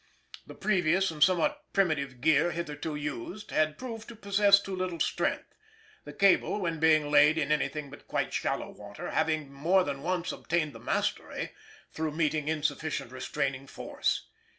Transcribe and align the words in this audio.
The 0.47 0.55
previous, 0.55 1.11
and 1.11 1.23
somewhat 1.23 1.61
primitive, 1.73 2.21
gear 2.21 2.49
hitherto 2.49 2.95
used 2.95 3.51
had 3.51 3.77
proved 3.77 4.07
to 4.07 4.15
possess 4.15 4.59
too 4.59 4.75
little 4.75 4.99
strength, 4.99 5.53
the 6.05 6.11
cable 6.11 6.59
when 6.61 6.79
being 6.79 7.11
laid 7.11 7.37
in 7.37 7.51
anything 7.51 7.91
but 7.91 8.07
quite 8.07 8.33
shallow 8.33 8.71
water 8.71 9.11
having 9.11 9.53
more 9.53 9.83
than 9.83 10.01
once 10.01 10.31
obtained 10.31 10.73
the 10.73 10.79
mastery, 10.79 11.51
through 11.93 12.13
meeting 12.13 12.47
insufficient 12.47 13.11
restraining 13.11 13.67
force. 13.67 14.27